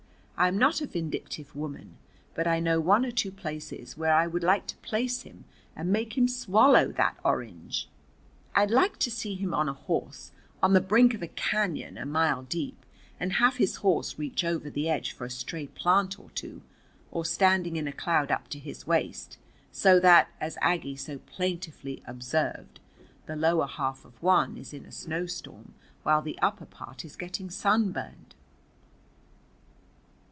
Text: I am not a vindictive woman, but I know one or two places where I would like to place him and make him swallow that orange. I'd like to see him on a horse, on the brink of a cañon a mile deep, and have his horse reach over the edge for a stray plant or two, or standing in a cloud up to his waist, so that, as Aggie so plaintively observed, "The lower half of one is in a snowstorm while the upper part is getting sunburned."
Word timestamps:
I 0.37 0.47
am 0.47 0.57
not 0.57 0.81
a 0.81 0.87
vindictive 0.87 1.55
woman, 1.55 1.97
but 2.33 2.47
I 2.47 2.59
know 2.59 2.79
one 2.79 3.05
or 3.05 3.11
two 3.11 3.31
places 3.31 3.95
where 3.95 4.11
I 4.15 4.25
would 4.25 4.41
like 4.41 4.65
to 4.65 4.77
place 4.77 5.21
him 5.21 5.45
and 5.75 5.91
make 5.91 6.17
him 6.17 6.27
swallow 6.27 6.91
that 6.93 7.15
orange. 7.23 7.87
I'd 8.55 8.71
like 8.71 8.97
to 9.01 9.11
see 9.11 9.35
him 9.35 9.53
on 9.53 9.69
a 9.69 9.73
horse, 9.73 10.31
on 10.63 10.73
the 10.73 10.81
brink 10.81 11.13
of 11.13 11.21
a 11.21 11.27
cañon 11.27 12.01
a 12.01 12.07
mile 12.07 12.41
deep, 12.41 12.87
and 13.19 13.33
have 13.33 13.57
his 13.57 13.75
horse 13.85 14.17
reach 14.17 14.43
over 14.43 14.67
the 14.67 14.89
edge 14.89 15.11
for 15.11 15.25
a 15.25 15.29
stray 15.29 15.67
plant 15.67 16.17
or 16.19 16.31
two, 16.31 16.63
or 17.11 17.23
standing 17.23 17.75
in 17.75 17.87
a 17.87 17.93
cloud 17.93 18.31
up 18.31 18.47
to 18.47 18.57
his 18.57 18.87
waist, 18.87 19.37
so 19.71 19.99
that, 19.99 20.27
as 20.41 20.57
Aggie 20.59 20.95
so 20.95 21.19
plaintively 21.19 22.01
observed, 22.07 22.79
"The 23.27 23.35
lower 23.35 23.67
half 23.67 24.05
of 24.05 24.19
one 24.23 24.57
is 24.57 24.73
in 24.73 24.85
a 24.87 24.91
snowstorm 24.91 25.75
while 26.01 26.23
the 26.23 26.39
upper 26.39 26.65
part 26.65 27.05
is 27.05 27.15
getting 27.15 27.51
sunburned." 27.51 28.33